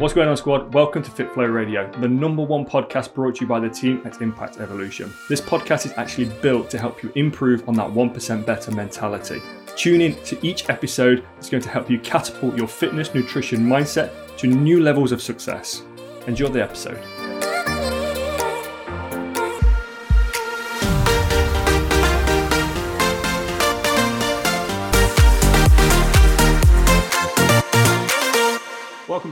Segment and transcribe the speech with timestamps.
[0.00, 0.72] What's going on, squad?
[0.72, 4.00] Welcome to Fit Flow Radio, the number one podcast brought to you by the team
[4.06, 5.12] at Impact Evolution.
[5.28, 9.42] This podcast is actually built to help you improve on that 1% better mentality.
[9.76, 14.10] Tune in to each episode, it's going to help you catapult your fitness, nutrition mindset
[14.38, 15.82] to new levels of success.
[16.26, 17.19] Enjoy the episode.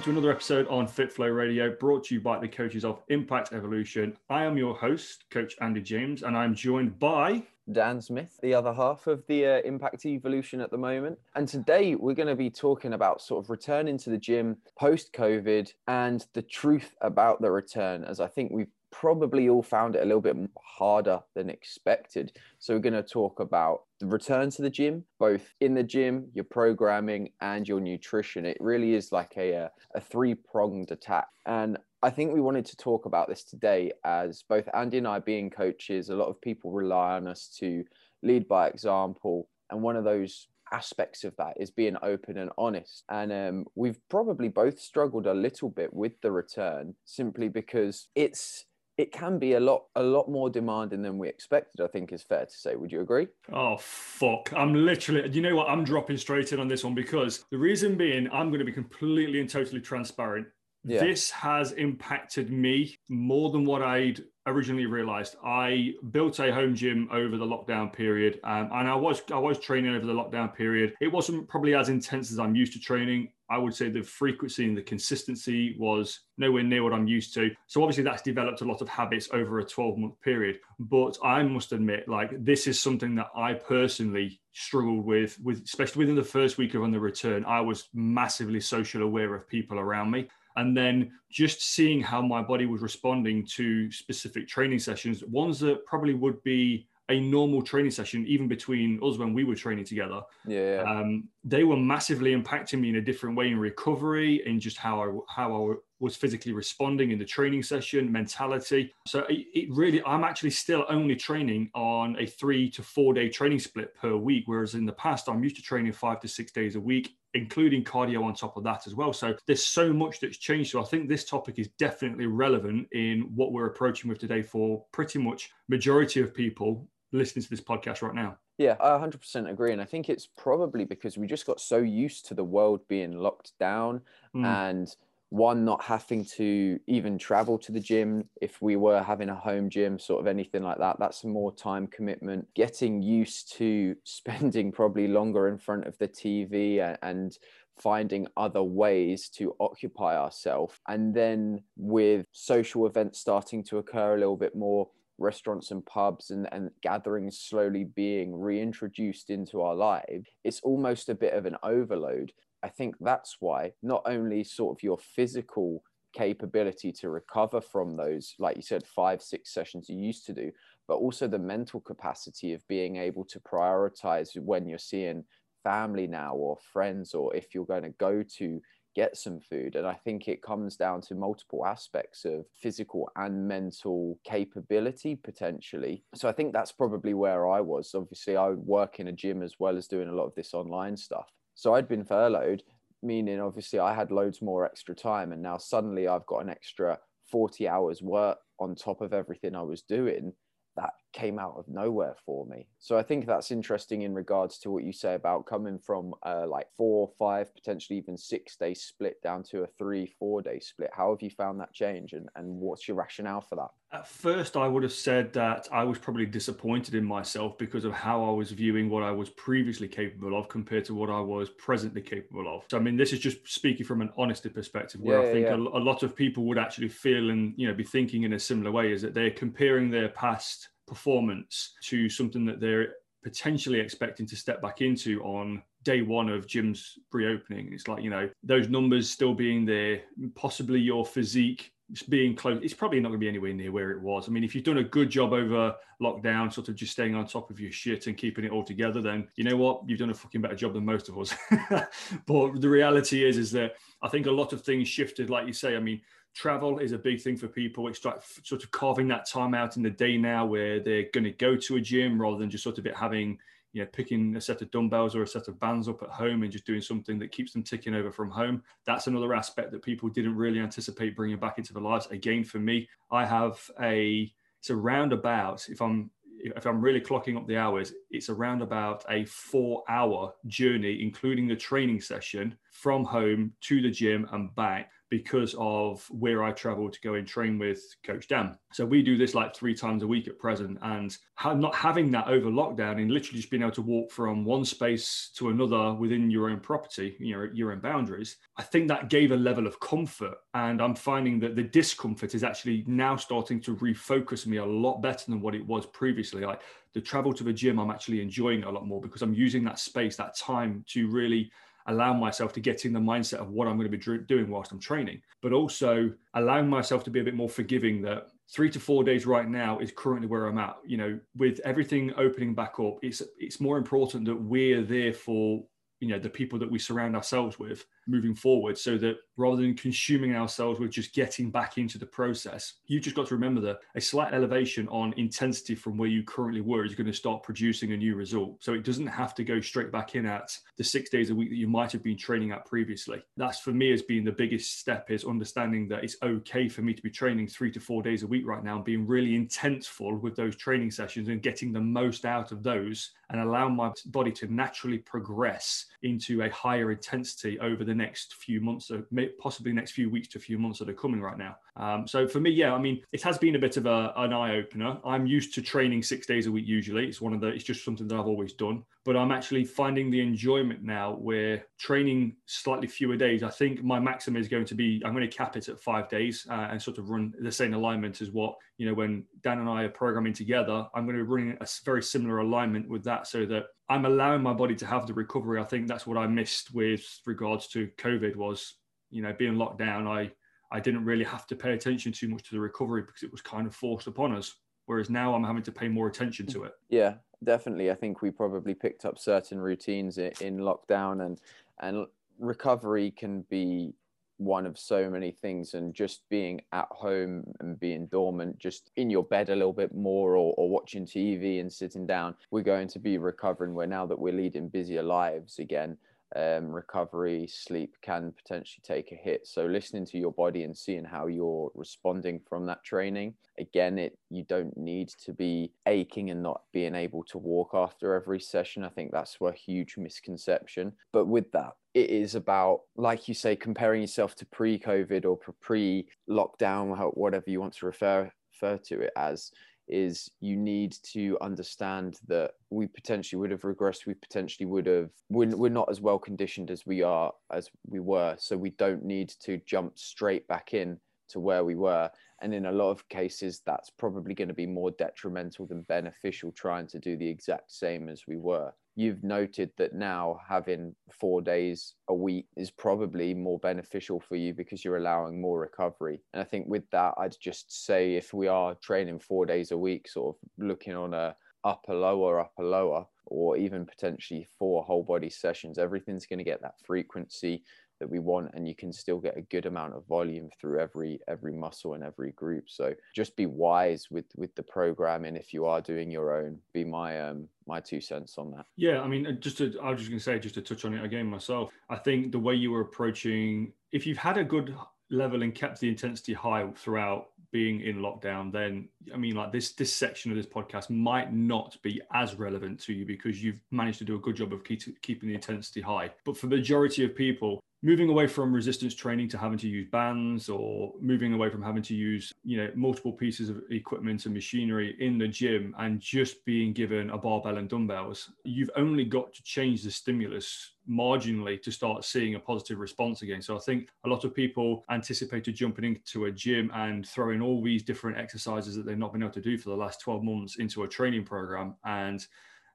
[0.08, 3.52] To another episode on Fit Flow Radio, brought to you by the coaches of Impact
[3.52, 4.16] Evolution.
[4.30, 8.72] I am your host, Coach Andy James, and I'm joined by Dan Smith, the other
[8.72, 11.18] half of the uh, Impact Evolution at the moment.
[11.34, 15.12] And today we're going to be talking about sort of returning to the gym post
[15.12, 20.02] COVID and the truth about the return, as I think we've probably all found it
[20.02, 22.33] a little bit harder than expected.
[22.59, 26.28] So we're going to talk about the return to the gym, both in the gym,
[26.34, 28.47] your programming, and your nutrition.
[28.47, 31.28] It really is like a, a, a three pronged attack.
[31.47, 35.19] And I think we wanted to talk about this today as both Andy and I
[35.19, 37.84] being coaches, a lot of people rely on us to
[38.23, 39.48] lead by example.
[39.70, 43.05] And one of those aspects of that is being open and honest.
[43.08, 48.67] And um, we've probably both struggled a little bit with the return simply because it's
[48.98, 52.22] it can be a lot a lot more demanding than we expected i think is
[52.22, 52.74] fair to say.
[52.74, 53.28] Would you agree?
[53.52, 54.52] Oh fuck.
[54.55, 55.70] I'm literally you know what?
[55.70, 58.72] I'm dropping straight in on this one because the reason being i'm going to be
[58.72, 60.46] completely and totally transparent.
[60.84, 61.00] Yeah.
[61.00, 65.36] this has impacted me more than what i'd originally realized.
[65.44, 69.58] I built a home gym over the lockdown period um, and i was i was
[69.58, 70.94] training over the lockdown period.
[71.00, 74.66] It wasn't probably as intense as i'm used to training I would say the frequency
[74.66, 77.50] and the consistency was nowhere near what I'm used to.
[77.66, 80.58] So obviously that's developed a lot of habits over a 12 month period.
[80.78, 86.00] But I must admit, like this is something that I personally struggled with, with especially
[86.00, 87.44] within the first week of on the return.
[87.46, 90.28] I was massively social aware of people around me.
[90.56, 95.86] And then just seeing how my body was responding to specific training sessions, ones that
[95.86, 100.20] probably would be a normal training session, even between us when we were training together,
[100.46, 104.77] yeah, um, they were massively impacting me in a different way in recovery, in just
[104.77, 108.92] how I how I was physically responding in the training session, mentality.
[109.07, 113.29] So it, it really, I'm actually still only training on a three to four day
[113.29, 116.52] training split per week, whereas in the past I'm used to training five to six
[116.52, 119.13] days a week including cardio on top of that as well.
[119.13, 120.70] So there's so much that's changed.
[120.70, 124.85] So I think this topic is definitely relevant in what we're approaching with today for
[124.92, 128.37] pretty much majority of people listening to this podcast right now.
[128.58, 129.73] Yeah, I 100% agree.
[129.73, 133.12] And I think it's probably because we just got so used to the world being
[133.12, 134.00] locked down
[134.35, 134.44] mm.
[134.44, 134.94] and
[135.31, 139.69] one not having to even travel to the gym if we were having a home
[139.69, 145.06] gym sort of anything like that that's more time commitment getting used to spending probably
[145.06, 147.37] longer in front of the tv and
[147.76, 154.19] finding other ways to occupy ourselves and then with social events starting to occur a
[154.19, 154.88] little bit more
[155.19, 161.14] restaurants and pubs and, and gatherings slowly being reintroduced into our lives, it's almost a
[161.14, 162.32] bit of an overload.
[162.62, 165.82] I think that's why not only sort of your physical
[166.12, 170.50] capability to recover from those, like you said, five, six sessions you used to do,
[170.87, 175.25] but also the mental capacity of being able to prioritize when you're seeing
[175.62, 178.61] family now or friends, or if you're going to go to
[178.94, 179.76] get some food.
[179.76, 186.04] And I think it comes down to multiple aspects of physical and mental capability potentially.
[186.14, 187.93] So I think that's probably where I was.
[187.94, 190.96] Obviously, I work in a gym as well as doing a lot of this online
[190.96, 191.28] stuff.
[191.54, 192.62] So I'd been furloughed,
[193.02, 195.32] meaning obviously I had loads more extra time.
[195.32, 196.99] And now suddenly I've got an extra
[197.31, 200.32] 40 hours work on top of everything I was doing
[200.76, 202.67] that came out of nowhere for me.
[202.79, 206.46] So I think that's interesting in regards to what you say about coming from uh,
[206.46, 210.90] like four, five, potentially even six day split down to a three, four day split.
[210.93, 213.70] How have you found that change and, and what's your rationale for that?
[213.90, 217.93] At first, I would have said that I was probably disappointed in myself because of
[217.93, 221.49] how I was viewing what I was previously capable of compared to what I was
[221.49, 222.64] presently capable of.
[222.70, 225.47] So, I mean, this is just speaking from an honesty perspective, where yeah, I think
[225.47, 225.55] yeah.
[225.55, 228.38] a, a lot of people would actually feel and you know be thinking in a
[228.38, 234.26] similar way is that they're comparing their past performance to something that they're potentially expecting
[234.26, 237.70] to step back into on day one of gym's reopening.
[237.73, 240.02] It's like, you know, those numbers still being there,
[240.35, 241.73] possibly your physique
[242.08, 242.61] being close.
[242.62, 244.29] It's probably not going to be anywhere near where it was.
[244.29, 247.26] I mean, if you've done a good job over lockdown, sort of just staying on
[247.26, 249.82] top of your shit and keeping it all together, then you know what?
[249.87, 251.34] You've done a fucking better job than most of us.
[252.26, 255.55] but the reality is, is that I think a lot of things shifted, like you
[255.55, 255.76] say.
[255.76, 256.02] I mean,
[256.38, 257.88] travel is a big thing for people.
[257.88, 261.25] It's like sort of carving that time out in the day now where they're going
[261.25, 263.38] to go to a gym rather than just sort of it having
[263.73, 266.44] you know, picking a set of dumbbells or a set of bands up at home
[266.44, 268.62] and just doing something that keeps them ticking over from home.
[268.87, 272.06] That's another aspect that people didn't really anticipate bringing back into their lives.
[272.06, 275.69] Again, for me, I have a it's a roundabout.
[275.69, 276.11] If I'm
[276.41, 281.49] if I'm really clocking up the hours, it's around about a four hour journey, including
[281.49, 286.90] the training session from home to the gym and back because of where I travel
[286.90, 288.58] to go and train with Coach Dan.
[288.72, 292.28] So we do this like three times a week at present, and not having that
[292.28, 296.31] over lockdown and literally just being able to walk from one space to another within
[296.31, 298.37] your own property, you know, your own boundaries.
[298.56, 302.44] I think that gave a level of comfort, and I'm finding that the discomfort is
[302.44, 306.44] actually now starting to refocus me a lot better than what it was previously.
[306.44, 306.60] Like
[306.94, 309.78] the travel to the gym, I'm actually enjoying a lot more because I'm using that
[309.78, 311.50] space, that time to really
[311.88, 314.73] allow myself to get in the mindset of what I'm going to be doing whilst
[314.73, 318.81] I'm training, but also allowing myself to be a bit more forgiving that three to
[318.81, 320.76] four days right now is currently where I'm at.
[320.87, 325.64] You know, with everything opening back up, it's it's more important that we're there for
[326.00, 329.75] you know the people that we surround ourselves with moving forward so that rather than
[329.75, 332.75] consuming ourselves with just getting back into the process.
[332.87, 336.60] You just got to remember that a slight elevation on intensity from where you currently
[336.60, 338.56] were is going to start producing a new result.
[338.60, 341.50] So it doesn't have to go straight back in at the six days a week
[341.50, 343.22] that you might have been training at previously.
[343.37, 346.93] That's for me has been the biggest step is understanding that it's okay for me
[346.93, 350.16] to be training three to four days a week right now and being really intenseful
[350.16, 354.32] with those training sessions and getting the most out of those and allowing my body
[354.32, 359.06] to naturally progress into a higher intensity over the next few months, or
[359.39, 361.56] possibly next few weeks to a few months that are coming right now.
[361.77, 364.33] Um, so for me, yeah, I mean, it has been a bit of a, an
[364.33, 364.99] eye opener.
[365.05, 367.06] I'm used to training six days a week usually.
[367.06, 368.83] It's one of the, it's just something that I've always done.
[369.05, 373.43] But I'm actually finding the enjoyment now where training slightly fewer days.
[373.43, 376.09] I think my maximum is going to be, I'm going to cap it at five
[376.09, 379.59] days uh, and sort of run the same alignment as what, you know, when Dan
[379.59, 383.05] and I are programming together, I'm going to be running a very similar alignment with
[383.05, 385.61] that so that I'm allowing my body to have the recovery.
[385.61, 388.75] I think that's what I missed with regards to COVID was,
[389.11, 390.06] you know, being locked down.
[390.06, 390.31] I
[390.70, 393.40] I didn't really have to pay attention too much to the recovery because it was
[393.40, 394.55] kind of forced upon us.
[394.87, 396.73] Whereas now I'm having to pay more attention to it.
[396.88, 397.14] Yeah,
[397.44, 397.90] definitely.
[397.90, 401.41] I think we probably picked up certain routines in lockdown and
[401.81, 402.06] and
[402.38, 403.94] recovery can be
[404.38, 409.11] one of so many things and just being at home and being dormant just in
[409.11, 412.88] your bed a little bit more or, or watching tv and sitting down we're going
[412.88, 413.75] to be recovering.
[413.75, 415.96] Where now that we're leading busier lives again
[416.37, 419.47] um, recovery, sleep can potentially take a hit.
[419.47, 423.35] So listening to your body and seeing how you're responding from that training.
[423.59, 428.15] Again, it you don't need to be aching and not being able to walk after
[428.15, 428.85] every session.
[428.85, 430.93] I think that's a huge misconception.
[431.13, 437.17] But with that, it is about, like you say, comparing yourself to pre-COVID or pre-lockdown,
[437.17, 438.31] whatever you want to refer
[438.61, 439.51] refer to it as
[439.88, 445.11] is you need to understand that we potentially would have regressed we potentially would have
[445.29, 448.37] we're, we're not as well conditioned as we are as we were.
[448.38, 450.99] So we don't need to jump straight back in
[451.31, 452.11] to where we were.
[452.40, 456.52] And in a lot of cases that's probably going to be more detrimental than beneficial
[456.52, 461.41] trying to do the exact same as we were you've noted that now having four
[461.41, 466.21] days a week is probably more beneficial for you because you're allowing more recovery.
[466.33, 469.79] And I think with that, I'd just say if we are training four days a
[469.79, 475.05] week, sort of looking on a upper lower, upper lower, or even potentially four whole
[475.05, 477.62] body sessions, everything's going to get that frequency
[478.00, 481.20] that we want and you can still get a good amount of volume through every
[481.29, 482.65] every muscle and every group.
[482.69, 486.84] So just be wise with with the programming if you are doing your own be
[486.84, 488.67] my um my two cents on that.
[488.77, 490.84] Yeah i mean uh, just to i was just going to say just to touch
[490.84, 494.44] on it again myself i think the way you were approaching if you've had a
[494.44, 494.75] good
[495.11, 499.72] level and kept the intensity high throughout being in lockdown then i mean like this
[499.72, 503.99] this section of this podcast might not be as relevant to you because you've managed
[503.99, 506.11] to do a good job of keep, keeping the intensity high.
[506.25, 509.87] But for the majority of people moving away from resistance training to having to use
[509.91, 514.35] bands or moving away from having to use you know multiple pieces of equipment and
[514.35, 519.32] machinery in the gym and just being given a barbell and dumbbells you've only got
[519.32, 523.42] to change the stimulus marginally to start seeing a positive response again.
[523.42, 527.62] So i think a lot of people anticipated jumping into a gym and throwing all
[527.62, 530.56] these different exercises that they've not been able to do for the last 12 months
[530.56, 531.76] into a training program.
[531.85, 532.26] And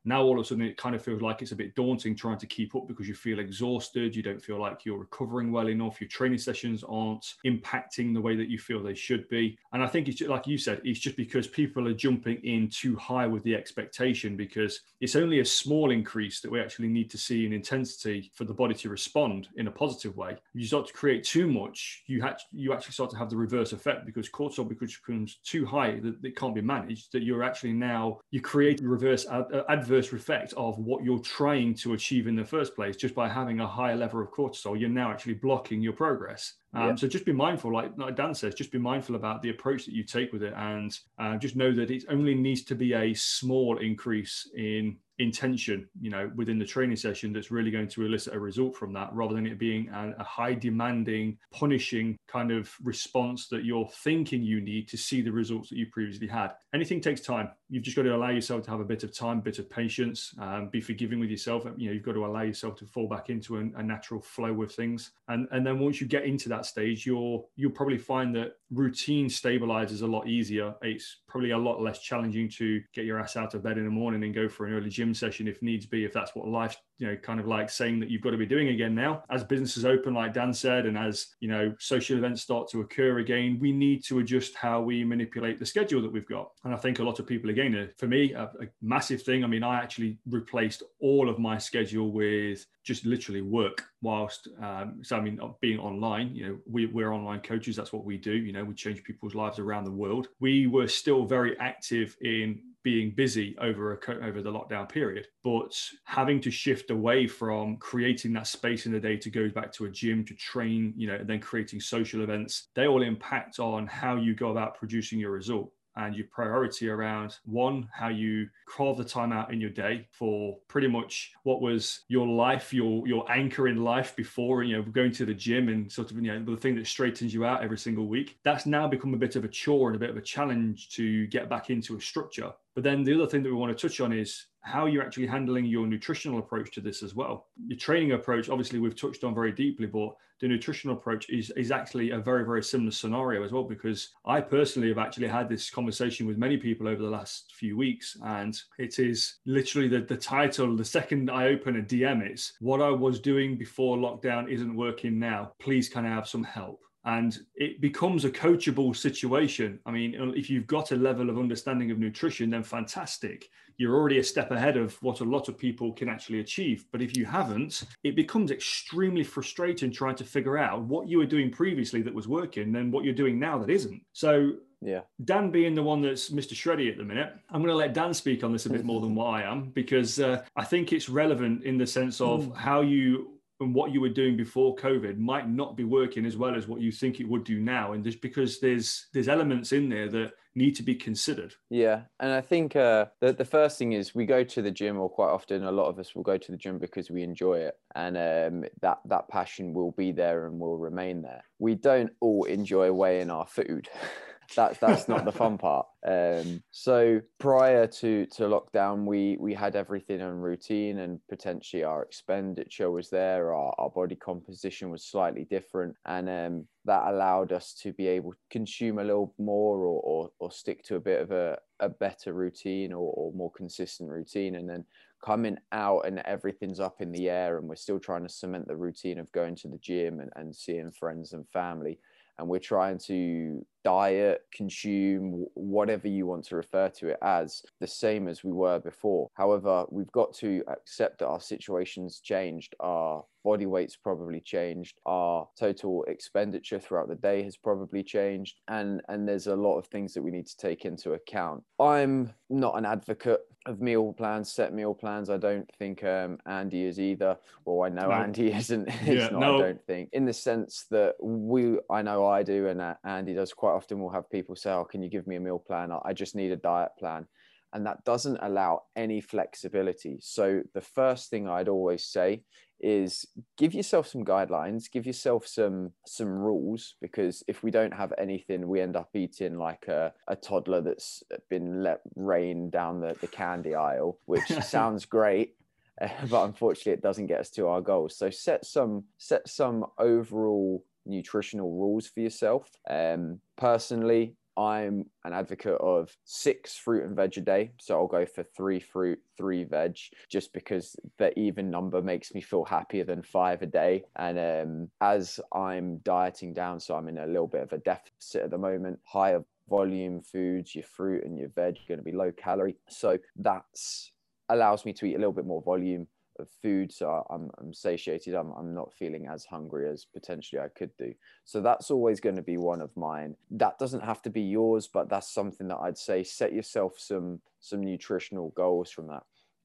[0.05, 2.37] now all of a sudden it kind of feels like it's a bit daunting trying
[2.37, 6.01] to keep up because you feel exhausted you don't feel like you're recovering well enough
[6.01, 9.57] your training sessions aren't impacting the way that you feel they should be.
[9.71, 12.69] And i think it's just, like you said it's just because people are jumping in
[12.69, 17.09] too high with the expectation because it's only a small increase that we actually need
[17.11, 20.37] to see in intensity for the body to respond in a positive way.
[20.53, 24.05] You start to create too much you you actually start to have the reverse effect
[24.05, 28.41] because cortisol becomes too high that it can't be managed that you're actually now you
[28.41, 32.43] create reverse ad- uh, adverse adverse effect of what you're trying to achieve in the
[32.43, 35.93] first place just by having a higher level of cortisol you're now actually blocking your
[35.93, 36.95] progress um, yeah.
[36.95, 39.93] so just be mindful like, like, dan says just be mindful about the approach that
[39.93, 43.13] you take with it and uh, just know that it only needs to be a
[43.13, 48.33] small increase in intention you know within the training session that's really going to elicit
[48.33, 52.71] a result from that rather than it being a, a, high demanding punishing kind of
[52.83, 56.49] response that you're thinking you need to see the results that you previously had.
[56.73, 57.49] Anything takes time.
[57.69, 60.33] You've just got to allow yourself to have a bit of time bit of patience
[60.39, 61.63] um, be forgiving with yourself.
[61.77, 64.61] You know you've got to allow yourself to fall back into a, a natural flow
[64.61, 65.11] of things.
[65.29, 69.27] And and then once you get into that stage you'll you'll probably find that routine
[69.27, 70.73] stabilizes a lot easier.
[70.81, 73.91] It's probably a lot less challenging to get your ass out of bed in the
[73.91, 76.75] morning and go for an early gym session if needs be, if that's what life,
[76.97, 79.23] you know, kind of like saying that you've got to be doing again now.
[79.29, 83.19] As businesses open, like Dan said, and as, you know, social events start to occur
[83.19, 86.51] again, we need to adjust how we manipulate the schedule that we've got.
[86.63, 89.43] And I think a lot of people, again, uh, for me, a, a massive thing.
[89.43, 94.99] I mean, I actually replaced all of my schedule with just literally work whilst um,
[95.01, 98.33] so i mean being online you know we, we're online coaches that's what we do
[98.33, 102.59] you know we change people's lives around the world we were still very active in
[102.83, 108.33] being busy over a, over the lockdown period but having to shift away from creating
[108.33, 111.15] that space in the day to go back to a gym to train you know
[111.15, 115.31] and then creating social events they all impact on how you go about producing your
[115.31, 120.07] result and your priority around one, how you carve the time out in your day
[120.11, 124.83] for pretty much what was your life, your your anchor in life before, you know,
[124.83, 127.63] going to the gym and sort of, you know, the thing that straightens you out
[127.63, 128.37] every single week.
[128.43, 131.27] That's now become a bit of a chore and a bit of a challenge to
[131.27, 132.51] get back into a structure.
[132.75, 135.27] But then the other thing that we want to touch on is how you're actually
[135.27, 137.47] handling your nutritional approach to this as well.
[137.67, 141.69] Your training approach, obviously, we've touched on very deeply, but the nutritional approach is, is
[141.69, 143.63] actually a very, very similar scenario as well.
[143.63, 147.77] Because I personally have actually had this conversation with many people over the last few
[147.77, 150.75] weeks, and it is literally the, the title.
[150.75, 155.19] The second I open a DM, it's what I was doing before lockdown isn't working
[155.19, 155.51] now.
[155.59, 156.79] Please, can I have some help?
[157.05, 159.79] And it becomes a coachable situation.
[159.85, 163.49] I mean, if you've got a level of understanding of nutrition, then fantastic.
[163.77, 166.85] You're already a step ahead of what a lot of people can actually achieve.
[166.91, 171.25] But if you haven't, it becomes extremely frustrating trying to figure out what you were
[171.25, 174.01] doing previously that was working and what you're doing now that isn't.
[174.13, 176.53] So, yeah, Dan being the one that's Mr.
[176.53, 179.01] Shreddy at the minute, I'm going to let Dan speak on this a bit more
[179.01, 182.81] than what I am because uh, I think it's relevant in the sense of how
[182.81, 183.32] you
[183.63, 186.81] and what you were doing before COVID might not be working as well as what
[186.81, 187.93] you think it would do now.
[187.93, 191.53] And just because there's there's elements in there that need to be considered.
[191.69, 194.99] Yeah, and I think uh, the the first thing is we go to the gym,
[194.99, 197.59] or quite often a lot of us will go to the gym because we enjoy
[197.59, 201.43] it, and um, that that passion will be there and will remain there.
[201.59, 203.89] We don't all enjoy weighing our food.
[204.55, 205.87] that's that's not the fun part.
[206.05, 212.03] Um, so prior to to lockdown, we we had everything on routine, and potentially our
[212.03, 213.53] expenditure was there.
[213.53, 218.31] Our, our body composition was slightly different, and um, that allowed us to be able
[218.31, 221.89] to consume a little more, or or, or stick to a bit of a, a
[221.89, 224.85] better routine or, or more consistent routine, and then
[225.23, 228.75] coming out and everything's up in the air and we're still trying to cement the
[228.75, 231.97] routine of going to the gym and, and seeing friends and family
[232.37, 237.87] and we're trying to diet, consume, whatever you want to refer to it as, the
[237.87, 239.29] same as we were before.
[239.33, 245.47] However, we've got to accept that our situation's changed, our body weight's probably changed, our
[245.59, 250.13] total expenditure throughout the day has probably changed, and and there's a lot of things
[250.13, 251.63] that we need to take into account.
[251.79, 255.29] I'm not an advocate of meal plans, set meal plans.
[255.29, 257.37] I don't think um, Andy is either.
[257.65, 258.11] Well, I know no.
[258.11, 258.89] Andy isn't.
[259.05, 259.57] yeah, not, no.
[259.57, 263.33] I don't think, in the sense that we, I know I do, and uh, Andy
[263.33, 263.99] does quite often.
[263.99, 265.91] We'll have people say, "Oh, can you give me a meal plan?
[266.03, 267.27] I just need a diet plan,"
[267.73, 270.17] and that doesn't allow any flexibility.
[270.21, 272.43] So the first thing I'd always say
[272.83, 273.25] is
[273.57, 278.67] give yourself some guidelines give yourself some some rules because if we don't have anything
[278.67, 283.27] we end up eating like a, a toddler that's been let rain down the, the
[283.27, 285.55] candy aisle which sounds great
[286.29, 288.17] but unfortunately it doesn't get us to our goals.
[288.17, 292.69] So set some set some overall nutritional rules for yourself.
[292.89, 297.71] Um personally I'm an advocate of six fruit and veg a day.
[297.79, 299.97] So I'll go for three fruit, three veg,
[300.29, 304.03] just because the even number makes me feel happier than five a day.
[304.15, 308.43] And um, as I'm dieting down, so I'm in a little bit of a deficit
[308.43, 312.11] at the moment, higher volume foods, your fruit and your veg are going to be
[312.11, 312.75] low calorie.
[312.89, 314.11] So that's
[314.49, 316.07] allows me to eat a little bit more volume
[316.43, 320.67] of food so I'm, I'm satiated I'm, I'm not feeling as hungry as potentially i
[320.67, 324.29] could do so that's always going to be one of mine that doesn't have to
[324.29, 329.07] be yours but that's something that i'd say set yourself some some nutritional goals from
[329.07, 329.23] that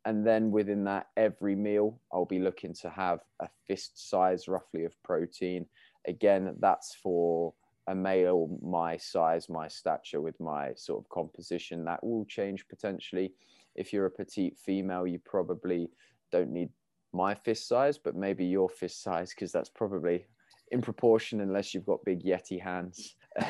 [0.09, 4.85] and then within that, every meal, I'll be looking to have a fist size roughly
[4.85, 5.67] of protein.
[6.07, 7.53] Again, that's for
[7.89, 11.85] a male my size, my stature, with my sort of composition.
[11.85, 13.35] That will change potentially.
[13.75, 15.91] If you're a petite female, you probably
[16.31, 16.71] don't need
[17.13, 20.27] my fist size, but maybe your fist size, because that's probably
[20.71, 23.17] in proportion unless you've got big Yeti hands.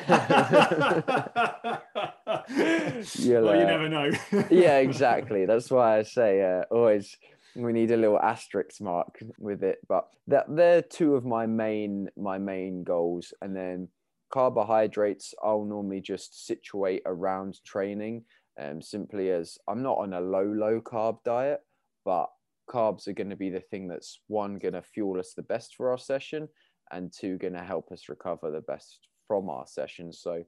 [3.15, 4.11] You'll, well, you uh, never know.
[4.49, 5.45] yeah, exactly.
[5.45, 7.15] That's why I say uh, always
[7.55, 9.79] we need a little asterisk mark with it.
[9.87, 13.87] But that they're two of my main my main goals, and then
[14.31, 18.25] carbohydrates I'll normally just situate around training.
[18.59, 21.61] Um, simply as I'm not on a low low carb diet,
[22.03, 22.29] but
[22.69, 25.75] carbs are going to be the thing that's one going to fuel us the best
[25.75, 26.47] for our session,
[26.91, 30.19] and two going to help us recover the best from our sessions.
[30.21, 30.43] So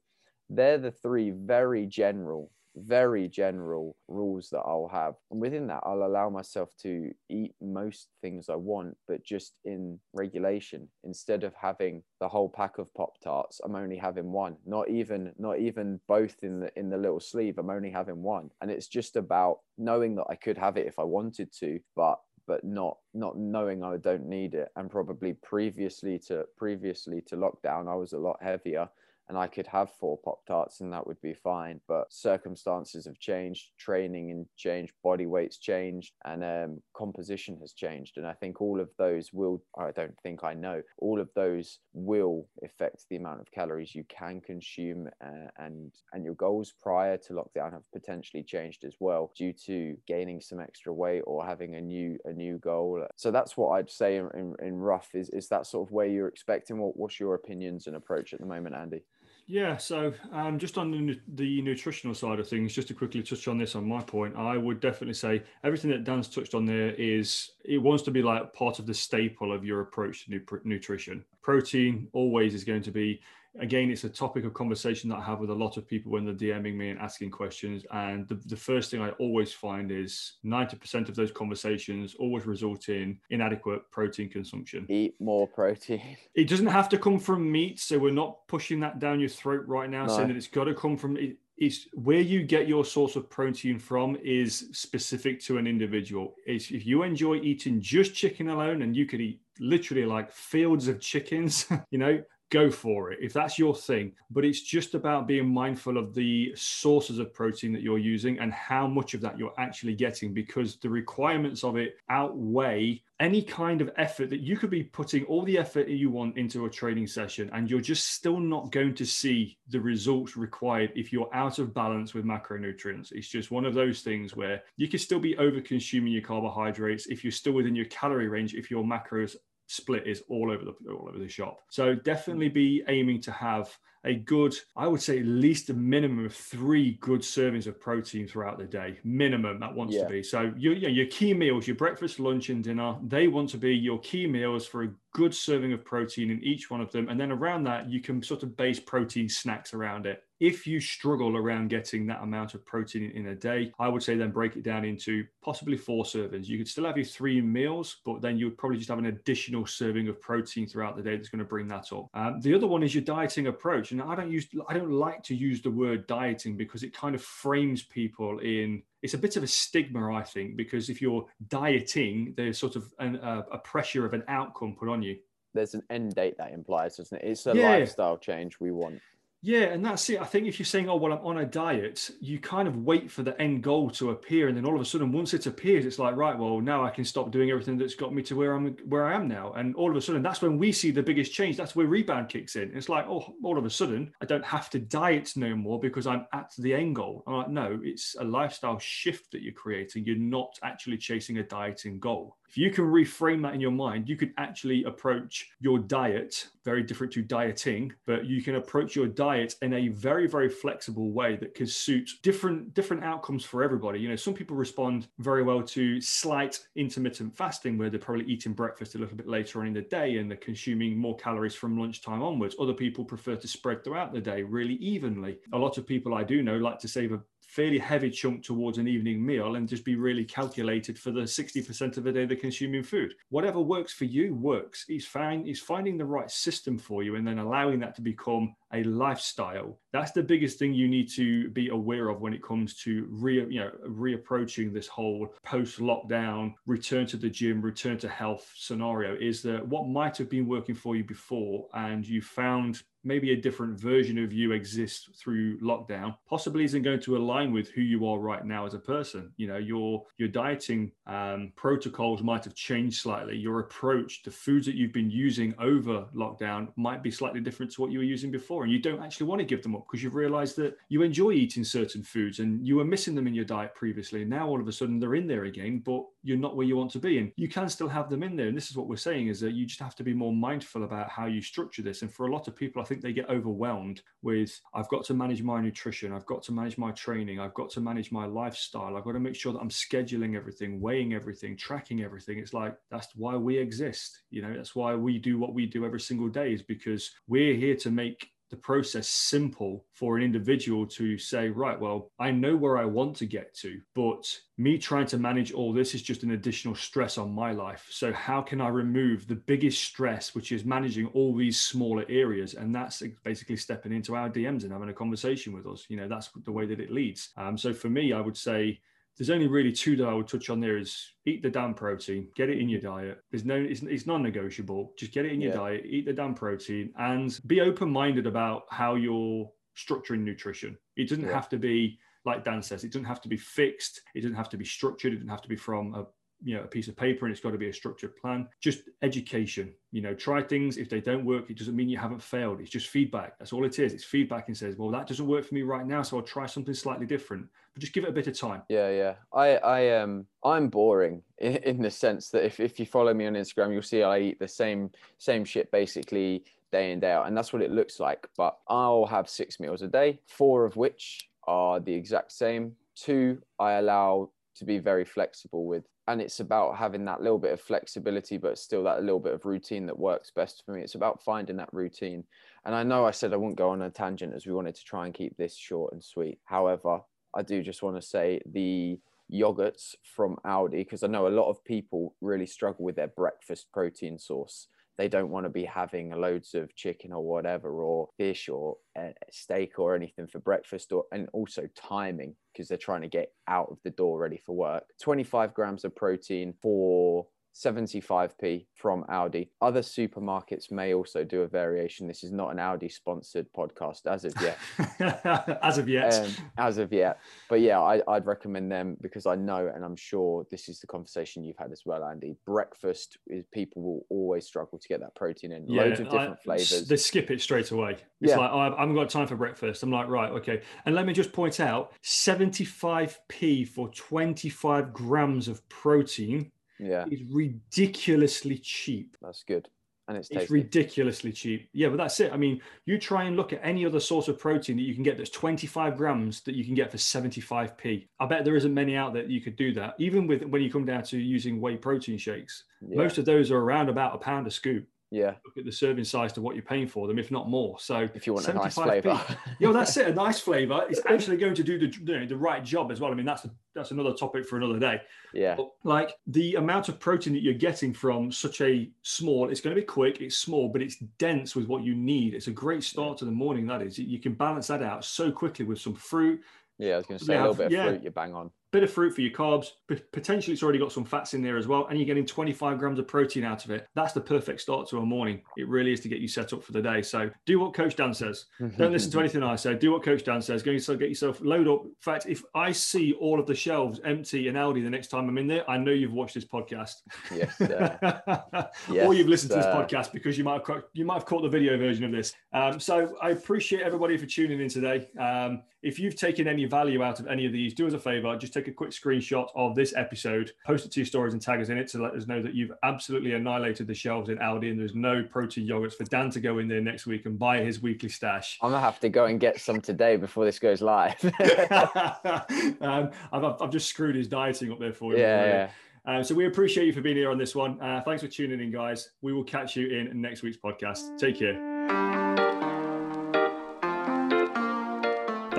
[0.52, 5.16] they're the three very general very general rules that I'll have.
[5.30, 10.00] And within that, I'll allow myself to eat most things I want, but just in
[10.14, 10.88] regulation.
[11.04, 14.56] Instead of having the whole pack of Pop Tarts, I'm only having one.
[14.66, 17.58] Not even not even both in the in the little sleeve.
[17.58, 18.50] I'm only having one.
[18.62, 22.20] And it's just about knowing that I could have it if I wanted to, but
[22.48, 24.70] but not not knowing I don't need it.
[24.76, 28.90] And probably previously to previously to lockdown, I was a lot heavier
[29.32, 31.80] and I could have four Pop Tarts and that would be fine.
[31.88, 38.18] But circumstances have changed, training and changed, body weight's changed, and um, composition has changed.
[38.18, 41.80] And I think all of those will, I don't think I know, all of those
[41.94, 45.08] will affect the amount of calories you can consume.
[45.24, 49.96] Uh, and, and your goals prior to lockdown have potentially changed as well due to
[50.10, 53.08] gaining some extra weight or having a new, a new goal.
[53.16, 56.08] So that's what I'd say in, in, in rough is, is that sort of where
[56.08, 56.80] you're expecting?
[56.80, 59.04] What, what's your opinions and approach at the moment, Andy?
[59.48, 63.48] Yeah, so um, just on the, the, nutritional side of things, just to quickly touch
[63.48, 66.92] on this on my point, I would definitely say everything that Dan's touched on there
[66.92, 71.26] is it wants to be like part of the staple of your approach to nutrition.
[71.42, 73.20] Protein always is going to be
[73.60, 76.26] again, it's a topic of conversation that I have with a lot of people when
[76.26, 77.84] they're DMing me and asking questions.
[77.92, 82.90] And the, the first thing I always find is 90% of those conversations always result
[82.90, 84.86] in inadequate protein consumption.
[84.90, 86.18] Eat more protein.
[86.34, 87.80] It doesn't have to come from meat.
[87.80, 90.16] So we're not pushing that down your throat right now, no.
[90.16, 93.30] saying that it's got to come from it, it's where you get your source of
[93.30, 96.34] protein from is specific to an individual.
[96.48, 100.88] It's, if you enjoy eating just chicken alone and you could eat literally like fields
[100.88, 104.14] of chickens, you know, go for it if that's your thing.
[104.30, 108.54] But it's just about being mindful of the sources of protein that you're using and
[108.54, 113.82] how much of that you're actually getting because the requirements of it outweigh any kind
[113.82, 117.06] of effort that you could be putting all the effort you want into a training
[117.06, 121.60] session and you're just still not going to see the results required if you're out
[121.60, 125.38] of balance with macronutrients it's just one of those things where you can still be
[125.38, 129.36] over consuming your carbohydrates if you're still within your calorie range if your macros
[129.72, 131.62] split is all over the all over the shop.
[131.70, 136.26] So definitely be aiming to have a good, I would say at least a minimum
[136.26, 138.98] of three good servings of protein throughout the day.
[139.04, 140.04] Minimum that wants yeah.
[140.04, 140.24] to be.
[140.24, 144.00] So your, your key meals, your breakfast, lunch, and dinner, they want to be your
[144.00, 147.10] key meals for a good serving of protein in each one of them.
[147.10, 150.24] And then around that, you can sort of base protein snacks around it.
[150.42, 154.16] If you struggle around getting that amount of protein in a day, I would say
[154.16, 156.48] then break it down into possibly four servings.
[156.48, 159.06] You could still have your three meals, but then you would probably just have an
[159.06, 162.10] additional serving of protein throughout the day that's going to bring that up.
[162.16, 163.92] Um, the other one is your dieting approach.
[163.92, 167.14] And I don't use, I don't like to use the word dieting because it kind
[167.14, 171.26] of frames people in it's a bit of a stigma, I think, because if you're
[171.48, 175.18] dieting, there's sort of an, uh, a pressure of an outcome put on you.
[175.54, 177.28] There's an end date that implies, doesn't it?
[177.28, 177.70] It's a yeah.
[177.70, 179.02] lifestyle change we want.
[179.44, 180.22] Yeah, and that's it.
[180.22, 183.10] I think if you're saying, "Oh, well, I'm on a diet," you kind of wait
[183.10, 185.84] for the end goal to appear, and then all of a sudden, once it appears,
[185.84, 188.54] it's like, right, well, now I can stop doing everything that's got me to where
[188.54, 189.54] I'm where I am now.
[189.54, 191.58] And all of a sudden, that's when we see the biggest change.
[191.58, 192.72] That's where rebound kicks in.
[192.78, 196.06] It's like, oh, all of a sudden, I don't have to diet no more because
[196.06, 197.24] I'm at the end goal.
[197.26, 200.06] I'm like, no, it's a lifestyle shift that you're creating.
[200.06, 204.10] You're not actually chasing a dieting goal if you can reframe that in your mind,
[204.10, 209.08] you could actually approach your diet very different to dieting, but you can approach your
[209.08, 214.00] diet in a very, very flexible way that can suit different different outcomes for everybody.
[214.00, 218.52] You know, some people respond very well to slight intermittent fasting, where they're probably eating
[218.52, 221.80] breakfast a little bit later on in the day and they're consuming more calories from
[221.80, 222.58] lunchtime onwards.
[222.60, 225.38] Other people prefer to spread throughout the day really evenly.
[225.54, 228.78] A lot of people I do know like to save a fairly heavy chunk towards
[228.78, 232.38] an evening meal and just be really calculated for the 60% of the day they're
[232.38, 233.14] consuming food.
[233.28, 234.86] Whatever works for you works.
[234.88, 235.46] It's fine.
[235.46, 239.80] It's finding the right system for you and then allowing that to become a lifestyle.
[239.92, 243.46] That's the biggest thing you need to be aware of when it comes to re,
[243.50, 249.16] you know, reapproaching this whole post-lockdown return to the gym, return to health scenario.
[249.16, 253.36] Is that what might have been working for you before, and you found maybe a
[253.36, 258.08] different version of you exists through lockdown possibly isn't going to align with who you
[258.08, 262.56] are right now as a person you know your your dieting um, protocols might have
[262.56, 267.40] changed slightly your approach the foods that you've been using over lockdown might be slightly
[267.40, 269.76] different to what you were using before and you don't actually want to give them
[269.76, 273.28] up because you've realized that you enjoy eating certain foods and you were missing them
[273.28, 276.04] in your diet previously and now all of a sudden they're in there again but
[276.24, 278.48] you're not where you want to be and you can still have them in there
[278.48, 280.84] and this is what we're saying is that you just have to be more mindful
[280.84, 283.30] about how you structure this and for a lot of people i think they get
[283.30, 287.54] overwhelmed with I've got to manage my nutrition, I've got to manage my training, I've
[287.54, 291.14] got to manage my lifestyle, I've got to make sure that I'm scheduling everything, weighing
[291.14, 292.38] everything, tracking everything.
[292.38, 294.22] It's like that's why we exist.
[294.30, 297.56] You know, that's why we do what we do every single day is because we're
[297.56, 302.56] here to make the process simple for an individual to say, right, well, I know
[302.56, 306.24] where I want to get to, but me trying to manage all this is just
[306.24, 307.88] an additional stress on my life.
[307.90, 312.54] So, how can I remove the biggest stress, which is managing all these smaller areas?
[312.54, 315.86] And that's basically stepping into our DMs and having a conversation with us.
[315.88, 317.30] You know, that's the way that it leads.
[317.38, 318.82] Um, so, for me, I would say,
[319.22, 322.28] there's only really two that I would touch on there is eat the damn protein,
[322.36, 323.20] get it in your diet.
[323.30, 324.94] There's no, it's, it's non-negotiable.
[324.98, 325.60] Just get it in your yeah.
[325.60, 330.76] diet, eat the damn protein and be open-minded about how you're structuring nutrition.
[330.98, 331.34] It doesn't yeah.
[331.34, 334.02] have to be like Dan says, it doesn't have to be fixed.
[334.16, 335.14] It doesn't have to be structured.
[335.14, 336.08] It doesn't have to be from a
[336.44, 338.48] you know a piece of paper and it's got to be a structured plan.
[338.60, 340.78] Just education you know try things.
[340.78, 342.60] If they don't work it doesn't mean you haven't failed.
[342.60, 343.38] It's just feedback.
[343.38, 343.94] That's all it is.
[343.94, 346.46] It's feedback and says well that doesn't work for me right now so i'll try
[346.46, 347.48] something slightly different.
[347.74, 348.64] But just give it a bit of time.
[348.70, 349.16] Yeah yeah.
[349.34, 353.28] I i um i'm boring in, in the sense that if, if you follow me
[353.28, 357.28] on instagram you'll see i eat the same same shit basically day in day out
[357.28, 358.28] and that's what it looks like.
[358.38, 362.76] But i'll have six meals a day four of which are the exact same.
[362.96, 365.86] Two i allow to be very flexible with.
[366.08, 369.46] And it's about having that little bit of flexibility but still that little bit of
[369.46, 370.82] routine that works best for me.
[370.82, 372.24] It's about finding that routine.
[372.66, 374.84] And i know i said i wouldn't go on a tangent as we wanted to
[374.84, 376.40] try and keep this short and sweet.
[376.46, 377.02] However
[377.34, 379.00] i do just want to say the
[379.32, 383.72] yogurts from aldi because i know a lot of people really struggle with their breakfast
[383.72, 388.50] protein source they don't want to be having loads of chicken or whatever or fish
[388.50, 393.08] or uh, steak or anything for breakfast or and also timing because they're trying to
[393.08, 394.84] get out of the door ready for work.
[395.02, 399.50] 25 grams of protein for 75p from Aldi.
[399.62, 402.08] Other supermarkets may also do a variation.
[402.08, 404.58] This is not an Aldi sponsored podcast as of yet.
[405.62, 406.14] as of yet.
[406.14, 407.20] Um, as of yet.
[407.50, 410.88] But yeah, I, would recommend them because I know and I'm sure this is the
[410.88, 412.36] conversation you've had as well, Andy.
[412.46, 415.68] Breakfast is people will always struggle to get that protein in.
[415.68, 416.88] Yeah, Loads of different I, flavors.
[416.88, 417.98] They skip it straight away.
[418.22, 418.38] It's yeah.
[418.38, 419.84] like, oh, I haven't got time for breakfast.
[419.84, 420.62] I'm like, right, okay.
[420.86, 427.06] And let me just point out 75p for 25 grams of protein yeah.
[427.10, 429.16] Is ridiculously cheap.
[429.22, 429.70] That's good.
[430.08, 431.70] And it's, it's ridiculously cheap.
[431.72, 432.34] Yeah but that's it.
[432.34, 435.04] I mean you try and look at any other source of protein that you can
[435.04, 438.96] get that's 25 grams that you can get for 75p i bet there isn't many
[438.96, 439.96] out there that you could do that.
[440.00, 442.98] Even with when you come down to using whey protein shakes yeah.
[442.98, 445.34] most of those are around about a pound a scoop yeah.
[445.46, 447.78] Look at the serving size to what you're paying for them, if not more.
[447.80, 449.22] So if you want a nice flavour,
[449.60, 450.08] yeah, that's it.
[450.08, 453.02] A nice flavour is actually going to do the you know, the right job as
[453.02, 453.12] well.
[453.12, 455.02] I mean, that's a, that's another topic for another day.
[455.34, 455.56] Yeah.
[455.56, 459.76] But like the amount of protein that you're getting from such a small, it's going
[459.76, 462.34] to be quick, it's small, but it's dense with what you need.
[462.34, 463.68] It's a great start to the morning.
[463.68, 466.42] That is, you can balance that out so quickly with some fruit.
[466.78, 468.04] Yeah, I was going to say a little bit of yeah, fruit.
[468.04, 469.68] You bang on bit of fruit for your carbs.
[470.12, 473.00] Potentially, it's already got some fats in there as well, and you're getting 25 grams
[473.00, 473.88] of protein out of it.
[473.96, 475.42] That's the perfect start to a morning.
[475.58, 477.02] It really is to get you set up for the day.
[477.02, 478.46] So, do what Coach Dan says.
[478.78, 479.76] Don't listen to anything I say.
[479.76, 480.64] Do what Coach Dan says.
[480.64, 481.84] Go yourself, get yourself load up.
[481.84, 485.28] In fact, if I see all of the shelves empty in Aldi the next time
[485.28, 486.96] I'm in there, I know you've watched this podcast.
[487.34, 491.26] Yes, yes or you've listened to this podcast because you might have you might have
[491.26, 492.34] caught the video version of this.
[492.54, 495.10] Um, so, I appreciate everybody for tuning in today.
[495.20, 498.38] Um, if you've taken any value out of any of these, do us a favor,
[498.38, 501.62] just take a quick screenshot of this episode, post it to your stories and tag
[501.62, 504.72] us in it to let us know that you've absolutely annihilated the shelves in Aldi
[504.72, 507.62] and there's no protein yogurts for Dan to go in there next week and buy
[507.62, 508.58] his weekly stash.
[508.62, 511.24] I'm gonna have to go and get some today before this goes live.
[512.82, 515.20] um, I've, I've just screwed his dieting up there for you.
[515.20, 515.46] Yeah.
[515.46, 515.70] yeah.
[516.06, 517.80] Um, so we appreciate you for being here on this one.
[517.80, 519.12] Uh, thanks for tuning in, guys.
[519.22, 521.18] We will catch you in next week's podcast.
[521.20, 521.71] Take care.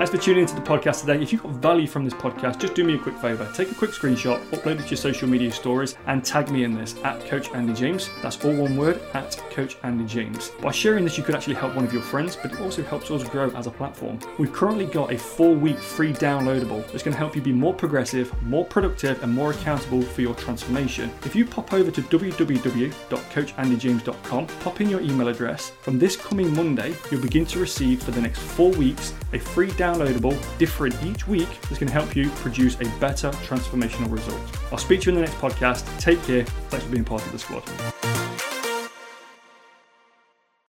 [0.03, 1.23] Thanks for tuning into the podcast today.
[1.23, 3.49] If you got value from this podcast, just do me a quick favor.
[3.55, 6.73] Take a quick screenshot, upload it to your social media stories, and tag me in
[6.73, 8.09] this at Coach Andy James.
[8.21, 10.49] That's all one word at Coach Andy James.
[10.61, 13.11] By sharing this, you could actually help one of your friends, but it also helps
[13.11, 14.19] us grow as a platform.
[14.37, 17.73] We've currently got a four week free downloadable that's going to help you be more
[17.73, 21.13] progressive, more productive, and more accountable for your transformation.
[21.23, 26.93] If you pop over to www.coachandyjames.com, pop in your email address, from this coming Monday,
[27.09, 31.49] you'll begin to receive for the next four weeks a free downloadable, different each week,
[31.61, 34.39] that's going to help you produce a better transformational result.
[34.71, 35.99] I'll speak to you in the next podcast.
[35.99, 36.43] Take care.
[36.69, 37.63] Thanks for being part of the squad.